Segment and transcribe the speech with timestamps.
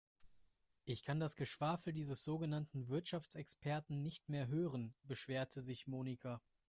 [0.83, 6.41] Ich kann das Geschwafel dieses sogenannten Wirtschaftsexperten nicht mehr hören, beschwerte sich Monika.